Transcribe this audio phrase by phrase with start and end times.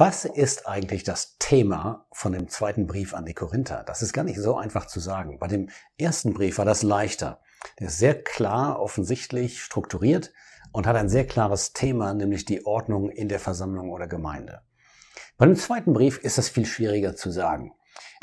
[0.00, 3.84] Was ist eigentlich das Thema von dem zweiten Brief an die Korinther?
[3.86, 5.38] Das ist gar nicht so einfach zu sagen.
[5.38, 5.68] Bei dem
[5.98, 7.42] ersten Brief war das leichter.
[7.78, 10.32] Der ist sehr klar, offensichtlich strukturiert
[10.72, 14.62] und hat ein sehr klares Thema, nämlich die Ordnung in der Versammlung oder Gemeinde.
[15.36, 17.74] Bei dem zweiten Brief ist das viel schwieriger zu sagen.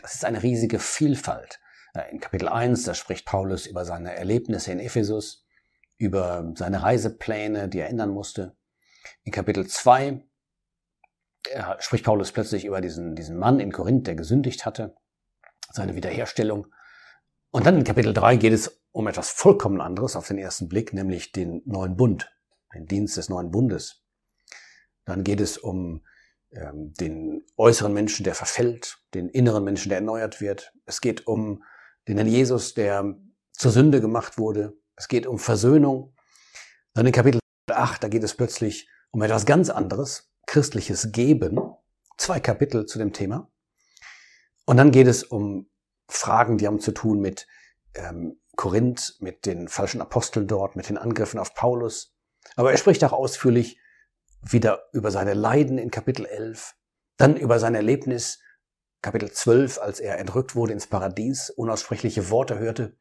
[0.02, 1.60] Das ist eine riesige Vielfalt.
[1.94, 5.46] Äh, in Kapitel 1, da spricht Paulus über seine Erlebnisse in Ephesus,
[5.98, 8.58] über seine Reisepläne, die er ändern musste.
[9.24, 10.24] In Kapitel 2
[11.52, 14.96] er spricht Paulus plötzlich über diesen, diesen Mann in Korinth, der gesündigt hatte,
[15.72, 16.68] seine Wiederherstellung.
[17.52, 20.94] Und dann in Kapitel 3 geht es um etwas vollkommen anderes auf den ersten Blick,
[20.94, 22.32] nämlich den neuen Bund,
[22.74, 24.04] den Dienst des neuen Bundes.
[25.06, 26.04] Dann geht es um
[26.52, 30.74] ähm, den äußeren Menschen, der verfällt, den inneren Menschen, der erneuert wird.
[30.86, 31.64] Es geht um
[32.08, 33.16] den Herrn Jesus, der
[33.52, 34.78] zur Sünde gemacht wurde.
[34.96, 36.16] Es geht um Versöhnung.
[36.94, 41.60] Dann in Kapitel 8, da geht es plötzlich um etwas ganz anderes, christliches Geben,
[42.18, 43.52] zwei Kapitel zu dem Thema.
[44.66, 45.70] Und dann geht es um
[46.10, 47.48] Fragen, die haben zu tun mit
[47.94, 52.16] ähm, Korinth, mit den falschen Aposteln dort, mit den Angriffen auf Paulus.
[52.56, 53.80] Aber er spricht auch ausführlich
[54.42, 56.76] wieder über seine Leiden in Kapitel 11,
[57.18, 58.40] dann über sein Erlebnis
[59.02, 62.98] Kapitel 12, als er entrückt wurde ins Paradies, unaussprechliche Worte hörte.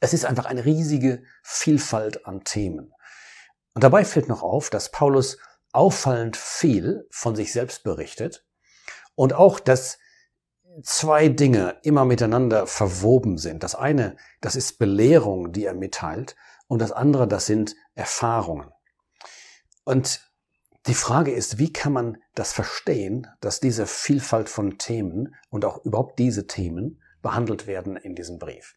[0.00, 2.92] Es ist einfach eine riesige Vielfalt an Themen.
[3.74, 5.38] Und dabei fällt noch auf, dass Paulus
[5.74, 8.46] auffallend viel von sich selbst berichtet
[9.14, 9.98] und auch, dass
[10.82, 13.62] zwei Dinge immer miteinander verwoben sind.
[13.62, 18.72] Das eine, das ist Belehrung, die er mitteilt, und das andere, das sind Erfahrungen.
[19.84, 20.30] Und
[20.86, 25.84] die Frage ist, wie kann man das verstehen, dass diese Vielfalt von Themen und auch
[25.84, 28.76] überhaupt diese Themen behandelt werden in diesem Brief?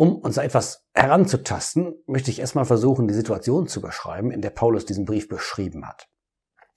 [0.00, 4.86] Um uns etwas heranzutasten, möchte ich erstmal versuchen, die Situation zu beschreiben, in der Paulus
[4.86, 6.08] diesen Brief beschrieben hat.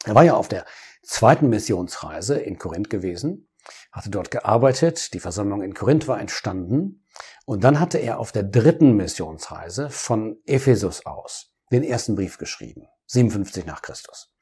[0.04, 0.66] Er war ja auf der
[1.04, 3.48] zweiten Missionsreise in Korinth gewesen,
[3.94, 7.06] hatte dort gearbeitet, die Versammlung in Korinth war entstanden
[7.46, 12.90] und dann hatte er auf der dritten Missionsreise von Ephesus aus den ersten Brief geschrieben,
[13.06, 14.34] 57 nach Christus.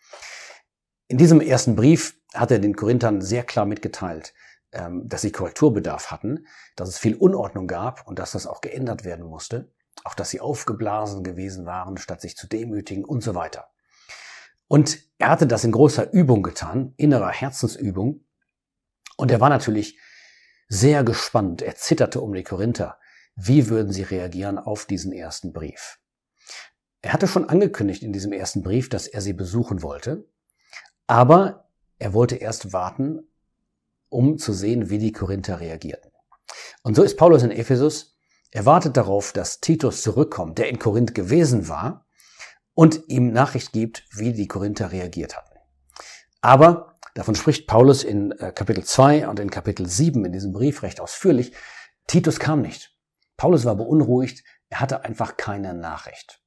[1.07, 4.33] In diesem ersten Brief hat er den Korinthern sehr klar mitgeteilt,
[4.71, 6.45] dass sie Korrekturbedarf hatten,
[6.75, 9.71] dass es viel Unordnung gab und dass das auch geändert werden musste,
[10.03, 13.67] auch dass sie aufgeblasen gewesen waren, statt sich zu demütigen und so weiter.
[14.67, 18.23] Und er hatte das in großer Übung getan, innerer Herzensübung.
[19.17, 19.99] Und er war natürlich
[20.69, 21.61] sehr gespannt.
[21.61, 22.97] Er zitterte um die Korinther.
[23.35, 25.99] Wie würden sie reagieren auf diesen ersten Brief?
[27.01, 30.29] Er hatte schon angekündigt in diesem ersten Brief, dass er sie besuchen wollte.
[31.07, 33.30] Aber er wollte erst warten,
[34.11, 36.11] um zu sehen, wie die Korinther reagierten.
[36.83, 38.17] Und so ist Paulus in Ephesus.
[38.51, 42.05] Er wartet darauf, dass Titus zurückkommt, der in Korinth gewesen war,
[42.73, 45.57] und ihm Nachricht gibt, wie die Korinther reagiert hatten.
[46.41, 50.83] Aber davon spricht Paulus in äh, Kapitel 2 und in Kapitel 7 in diesem Brief
[50.83, 51.53] recht ausführlich.
[52.07, 52.95] Titus kam nicht.
[53.37, 54.43] Paulus war beunruhigt.
[54.69, 56.40] Er hatte einfach keine Nachricht.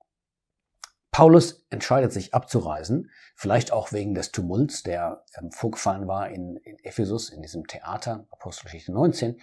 [1.15, 6.77] Paulus entscheidet sich abzureisen, vielleicht auch wegen des Tumults, der ähm, vorgefallen war in, in
[6.81, 9.41] Ephesus, in diesem Theater, Apostelgeschichte 19.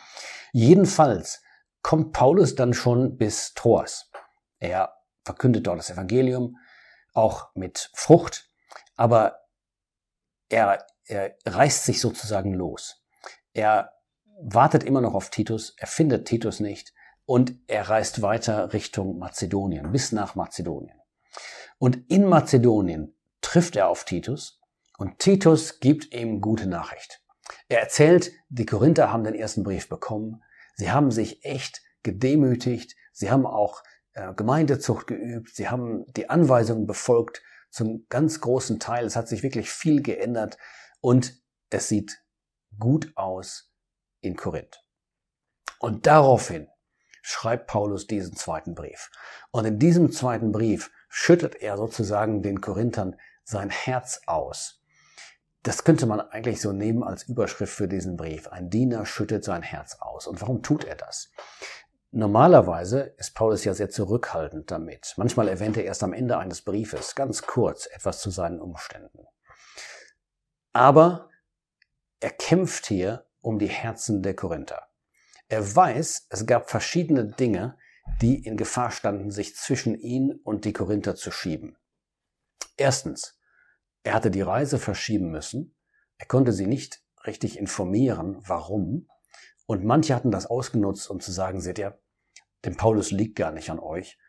[0.52, 1.42] Jedenfalls
[1.82, 4.12] kommt Paulus dann schon bis Troas.
[4.60, 6.58] Er verkündet dort das Evangelium,
[7.14, 8.50] auch mit Frucht,
[8.98, 9.38] aber
[10.50, 13.02] er, er reißt sich sozusagen los.
[13.54, 13.94] Er
[14.42, 16.94] wartet immer noch auf Titus, er findet Titus nicht
[17.24, 21.01] und er reist weiter Richtung Mazedonien, bis nach Mazedonien.
[21.82, 24.62] Und in Mazedonien trifft er auf Titus
[25.00, 27.24] und Titus gibt ihm gute Nachricht.
[27.70, 30.44] Er erzählt, die Korinther haben den ersten Brief bekommen.
[30.76, 32.96] Sie haben sich echt gedemütigt.
[33.14, 33.82] Sie haben auch
[34.14, 35.56] äh, Gemeindezucht geübt.
[35.56, 39.04] Sie haben die Anweisungen befolgt zum ganz großen Teil.
[39.04, 40.60] Es hat sich wirklich viel geändert
[41.00, 42.22] und es sieht
[42.78, 43.74] gut aus
[44.20, 44.84] in Korinth.
[45.80, 46.68] Und daraufhin
[47.24, 49.10] schreibt Paulus diesen zweiten Brief.
[49.50, 54.82] Und in diesem zweiten Brief schüttet er sozusagen den Korinthern sein Herz aus.
[55.62, 58.48] Das könnte man eigentlich so nehmen als Überschrift für diesen Brief.
[58.48, 60.26] Ein Diener schüttet sein Herz aus.
[60.26, 61.32] Und warum tut er das?
[62.12, 65.14] Normalerweise ist Paulus ja sehr zurückhaltend damit.
[65.18, 69.28] Manchmal erwähnt er erst am Ende eines Briefes ganz kurz etwas zu seinen Umständen.
[70.74, 71.30] Aber
[72.22, 74.88] er kämpft hier um die Herzen der Korinther.
[75.50, 77.78] Er weiß, es gab verschiedene Dinge,
[78.22, 81.78] die in Gefahr standen, sich zwischen ihn und die Korinther zu schieben.
[82.78, 83.40] Erstens,
[84.04, 85.76] er hatte die Reise verschieben müssen,
[86.18, 89.08] er konnte sie nicht richtig informieren, warum,
[89.66, 92.00] und manche hatten das ausgenutzt, um zu sagen, seht ihr,
[92.66, 94.20] dem Paulus liegt gar nicht an euch,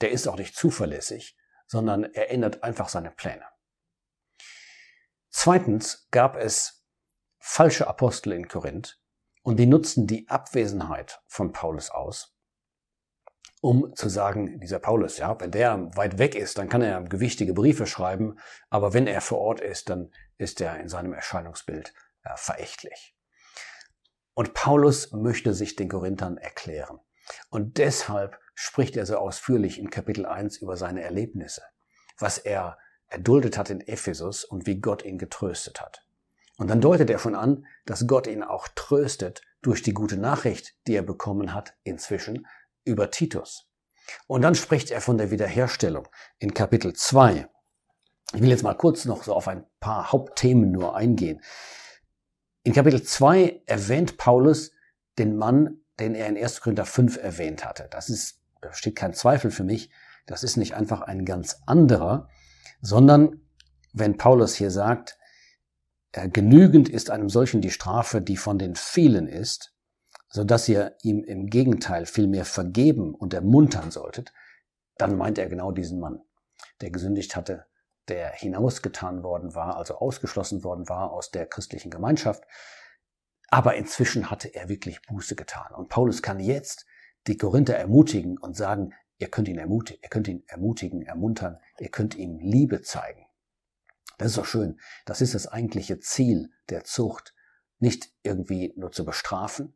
[0.00, 1.36] der ist auch nicht zuverlässig,
[1.66, 3.44] sondern er ändert einfach seine Pläne.
[5.28, 6.86] Zweitens gab es
[7.38, 9.00] falsche Apostel in Korinth
[9.42, 12.35] und die nutzten die Abwesenheit von Paulus aus,
[13.60, 17.54] um zu sagen, dieser Paulus, ja, wenn der weit weg ist, dann kann er gewichtige
[17.54, 18.38] Briefe schreiben,
[18.70, 21.94] aber wenn er vor Ort ist, dann ist er in seinem Erscheinungsbild
[22.24, 23.16] ja, verächtlich.
[24.34, 27.00] Und Paulus möchte sich den Korinthern erklären.
[27.48, 31.62] Und deshalb spricht er so ausführlich in Kapitel 1 über seine Erlebnisse,
[32.18, 32.78] was er
[33.08, 36.06] erduldet hat in Ephesus und wie Gott ihn getröstet hat.
[36.58, 40.74] Und dann deutet er schon an, dass Gott ihn auch tröstet durch die gute Nachricht,
[40.86, 42.46] die er bekommen hat inzwischen
[42.86, 43.68] über Titus.
[44.26, 47.48] Und dann spricht er von der Wiederherstellung in Kapitel 2.
[48.32, 51.42] Ich will jetzt mal kurz noch so auf ein paar Hauptthemen nur eingehen.
[52.62, 54.72] In Kapitel 2 erwähnt Paulus
[55.18, 56.60] den Mann, den er in 1.
[56.60, 57.88] Korinther 5 erwähnt hatte.
[57.90, 58.40] Das ist,
[58.72, 59.90] steht kein Zweifel für mich,
[60.26, 62.28] das ist nicht einfach ein ganz anderer,
[62.80, 63.40] sondern
[63.92, 65.16] wenn Paulus hier sagt,
[66.12, 69.75] äh, genügend ist einem solchen die Strafe, die von den vielen ist,
[70.36, 74.34] so dass ihr ihm im Gegenteil vielmehr vergeben und ermuntern solltet,
[74.98, 76.20] dann meint er genau diesen Mann,
[76.82, 77.64] der gesündigt hatte,
[78.08, 82.44] der hinausgetan worden war, also ausgeschlossen worden war aus der christlichen Gemeinschaft.
[83.48, 85.72] Aber inzwischen hatte er wirklich Buße getan.
[85.74, 86.84] Und Paulus kann jetzt
[87.28, 91.88] die Korinther ermutigen und sagen, ihr könnt ihn ermutigen, ihr könnt ihn ermutigen, ermuntern, ihr
[91.88, 93.24] könnt ihm Liebe zeigen.
[94.18, 94.78] Das ist doch schön.
[95.06, 97.34] Das ist das eigentliche Ziel der Zucht.
[97.78, 99.72] Nicht irgendwie nur zu bestrafen,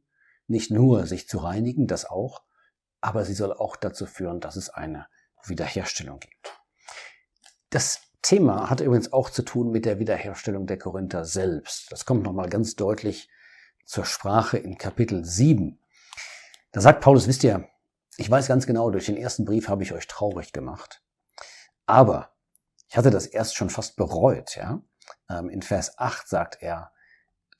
[0.50, 2.42] nicht nur sich zu reinigen, das auch,
[3.00, 5.06] aber sie soll auch dazu führen, dass es eine
[5.44, 6.60] Wiederherstellung gibt.
[7.70, 11.90] Das Thema hat übrigens auch zu tun mit der Wiederherstellung der Korinther selbst.
[11.90, 13.30] Das kommt nochmal ganz deutlich
[13.86, 15.78] zur Sprache in Kapitel 7.
[16.72, 17.68] Da sagt Paulus, wisst ihr,
[18.16, 21.02] ich weiß ganz genau, durch den ersten Brief habe ich euch traurig gemacht.
[21.86, 22.34] Aber
[22.88, 24.82] ich hatte das erst schon fast bereut, ja.
[25.28, 26.92] Ähm, in Vers 8 sagt er,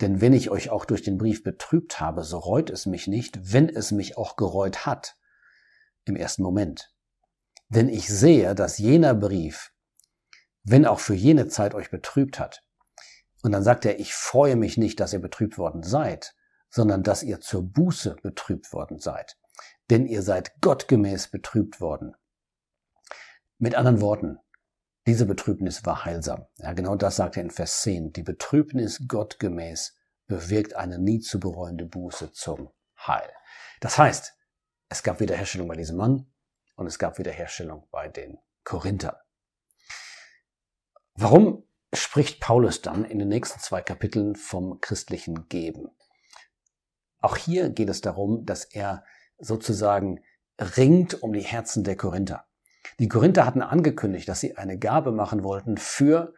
[0.01, 3.53] denn wenn ich euch auch durch den Brief betrübt habe, so reut es mich nicht,
[3.53, 5.17] wenn es mich auch gereut hat.
[6.05, 6.93] Im ersten Moment.
[7.69, 9.73] Denn ich sehe, dass jener Brief,
[10.63, 12.65] wenn auch für jene Zeit euch betrübt hat,
[13.43, 16.35] und dann sagt er, ich freue mich nicht, dass ihr betrübt worden seid,
[16.69, 19.39] sondern dass ihr zur Buße betrübt worden seid.
[19.89, 22.15] Denn ihr seid gottgemäß betrübt worden.
[23.59, 24.39] Mit anderen Worten,
[25.07, 26.47] diese Betrübnis war heilsam.
[26.59, 28.13] Ja, genau das sagt er in Vers 10.
[28.13, 32.71] Die Betrübnis gottgemäß bewirkt eine nie zu bereuende Buße zum
[33.07, 33.31] Heil.
[33.81, 34.35] Das heißt,
[34.89, 36.31] es gab Wiederherstellung bei diesem Mann
[36.77, 39.17] und es gab Wiederherstellung bei den Korinthern.
[41.15, 45.89] Warum spricht Paulus dann in den nächsten zwei Kapiteln vom christlichen Geben?
[47.19, 49.05] Auch hier geht es darum, dass er
[49.39, 50.23] sozusagen
[50.59, 52.47] ringt um die Herzen der Korinther.
[52.99, 56.35] Die Korinther hatten angekündigt, dass sie eine Gabe machen wollten für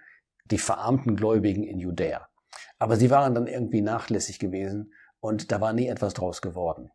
[0.46, 2.28] die verarmten Gläubigen in Judäa.
[2.78, 6.90] Aber sie waren dann irgendwie nachlässig gewesen und da war nie etwas draus geworden.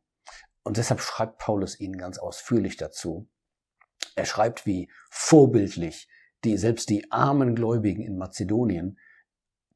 [0.63, 3.29] Und deshalb schreibt Paulus ihnen ganz ausführlich dazu.
[4.15, 6.09] Er schreibt, wie vorbildlich
[6.43, 8.99] die selbst die armen Gläubigen in Mazedonien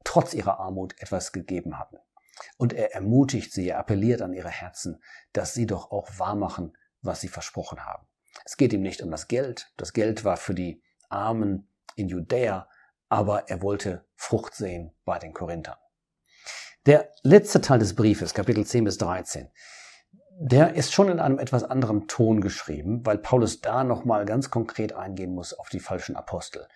[0.04, 1.96] trotz ihrer Armut etwas gegeben hatten.
[2.56, 5.02] Und er ermutigt sie, er appelliert an ihre Herzen,
[5.32, 8.06] dass sie doch auch wahrmachen, was sie versprochen haben.
[8.44, 9.72] Es geht ihm nicht um das Geld.
[9.76, 12.68] Das Geld war für die Armen in Judäa,
[13.08, 15.76] aber er wollte Frucht sehen bei den Korinthern.
[16.86, 19.50] Der letzte Teil des Briefes, Kapitel 10 bis 13,
[20.40, 24.92] der ist schon in einem etwas anderen Ton geschrieben, weil Paulus da nochmal ganz konkret
[24.92, 26.66] eingehen muss auf die falschen Apostel.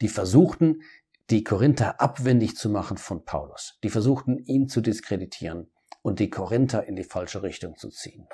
[0.00, 0.82] Die versuchten,
[1.30, 3.78] die Korinther abwendig zu machen von Paulus.
[3.82, 8.28] Die versuchten, ihn zu diskreditieren und die Korinther in die falsche Richtung zu ziehen.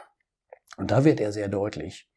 [0.76, 2.10] Und da wird er sehr deutlich.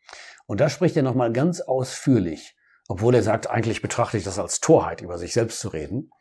[0.45, 2.55] Und da spricht er nochmal ganz ausführlich,
[2.87, 6.11] obwohl er sagt, eigentlich betrachte ich das als Torheit, über sich selbst zu reden.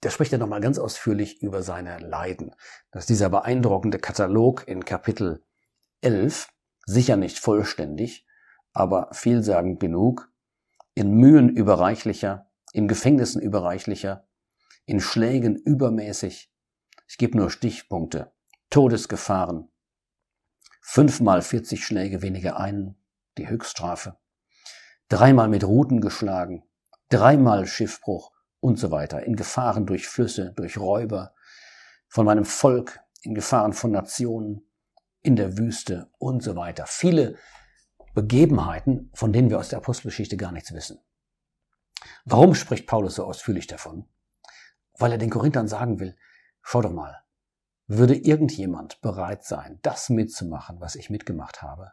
[0.00, 2.54] Da spricht er nochmal ganz ausführlich über seine Leiden.
[2.90, 5.44] Das ist dieser beeindruckende Katalog in Kapitel
[6.00, 6.48] 11,
[6.84, 8.26] sicher nicht vollständig,
[8.72, 10.30] aber vielsagend genug,
[10.94, 14.28] in Mühen überreichlicher, in Gefängnissen überreichlicher,
[14.84, 16.52] in Schlägen übermäßig.
[17.08, 18.32] Ich gebe nur Stichpunkte.
[18.70, 19.70] Todesgefahren,
[20.80, 22.96] fünfmal 40 Schläge weniger einen,
[23.38, 24.16] die Höchststrafe,
[25.08, 26.64] dreimal mit Ruten geschlagen,
[27.08, 31.34] dreimal Schiffbruch und so weiter, in Gefahren durch Flüsse, durch Räuber,
[32.08, 34.62] von meinem Volk, in Gefahren von Nationen,
[35.22, 36.86] in der Wüste und so weiter.
[36.86, 37.36] Viele
[38.14, 41.00] Begebenheiten, von denen wir aus der Apostelgeschichte gar nichts wissen.
[42.24, 44.08] Warum spricht Paulus so ausführlich davon?
[44.98, 46.16] Weil er den Korinthern sagen will,
[46.62, 47.22] schau doch mal,
[47.86, 51.92] würde irgendjemand bereit sein, das mitzumachen, was ich mitgemacht habe,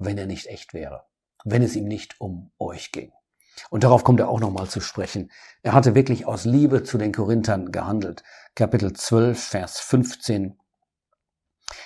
[0.00, 1.04] wenn er nicht echt wäre,
[1.44, 3.12] wenn es ihm nicht um euch ging.
[3.68, 5.30] Und darauf kommt er auch nochmal zu sprechen.
[5.62, 8.22] Er hatte wirklich aus Liebe zu den Korinthern gehandelt.
[8.54, 10.58] Kapitel 12, Vers 15.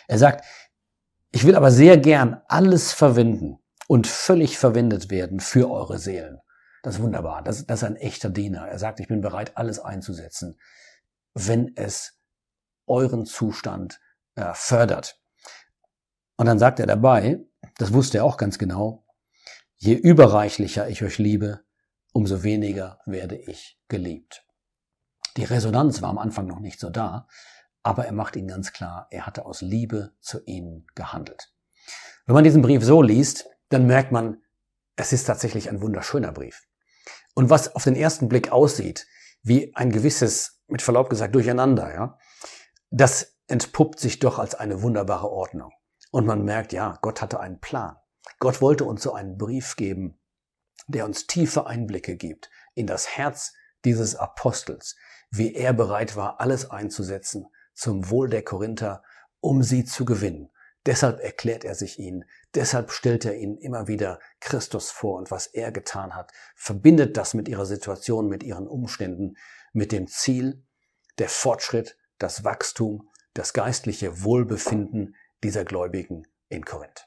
[0.06, 0.44] Er sagt,
[1.32, 6.40] ich will aber sehr gern alles verwenden und völlig verwendet werden für eure Seelen.
[6.82, 7.42] Das ist wunderbar.
[7.42, 8.68] Das, das ist ein echter Diener.
[8.68, 10.58] Er sagt, ich bin bereit, alles einzusetzen,
[11.32, 12.20] wenn es
[12.86, 14.00] euren Zustand
[14.36, 15.18] äh, fördert.
[16.36, 17.40] Und dann sagt er dabei,
[17.78, 19.04] das wusste er auch ganz genau,
[19.76, 21.64] je überreichlicher ich euch liebe,
[22.12, 24.46] umso weniger werde ich geliebt.
[25.36, 27.26] Die Resonanz war am Anfang noch nicht so da,
[27.82, 31.52] aber er macht ihnen ganz klar, er hatte aus Liebe zu ihnen gehandelt.
[32.26, 34.42] Wenn man diesen Brief so liest, dann merkt man,
[34.96, 36.62] es ist tatsächlich ein wunderschöner Brief.
[37.34, 39.06] Und was auf den ersten Blick aussieht,
[39.42, 42.18] wie ein gewisses, mit Verlaub gesagt, Durcheinander, ja,
[42.90, 45.72] das entpuppt sich doch als eine wunderbare Ordnung.
[46.14, 47.96] Und man merkt, ja, Gott hatte einen Plan.
[48.38, 50.20] Gott wollte uns so einen Brief geben,
[50.86, 53.52] der uns tiefe Einblicke gibt in das Herz
[53.84, 54.94] dieses Apostels,
[55.30, 59.02] wie er bereit war, alles einzusetzen zum Wohl der Korinther,
[59.40, 60.52] um sie zu gewinnen.
[60.86, 65.48] Deshalb erklärt er sich ihnen, deshalb stellt er ihnen immer wieder Christus vor und was
[65.48, 69.34] er getan hat, verbindet das mit ihrer Situation, mit ihren Umständen,
[69.72, 70.64] mit dem Ziel,
[71.18, 77.06] der Fortschritt, das Wachstum, das geistliche Wohlbefinden dieser Gläubigen in Korinth.